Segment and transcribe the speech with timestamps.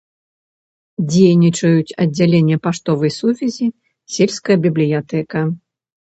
[1.09, 3.67] Дзейнічаюць аддзяленне паштовай сувязі,
[4.15, 5.45] сельская бібліятэка.